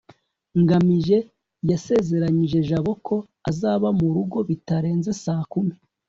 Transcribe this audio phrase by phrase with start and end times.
[0.61, 1.17] ngamije
[1.69, 3.15] yasezeranyije jabo ko
[3.49, 5.73] azaba mu rugo bitarenze saa kumi